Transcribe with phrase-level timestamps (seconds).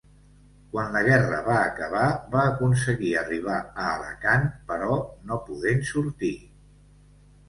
[0.75, 2.05] Quan la guerra va acabar
[2.35, 4.97] va aconseguir arribar a Alacant però
[5.29, 6.31] no podent sortir.